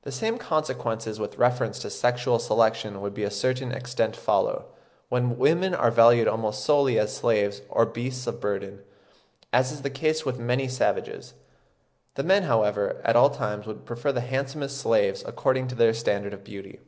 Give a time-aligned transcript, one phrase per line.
[0.00, 4.64] The same consequences with reference to sexual selection would to a certain extent follow,
[5.10, 8.80] when women are valued almost solely as slaves or beasts of burden,
[9.52, 11.34] as is the case with many savages.
[12.14, 16.32] The men, however, at all times would prefer the handsomest slaves according to their standard
[16.32, 16.80] of beauty.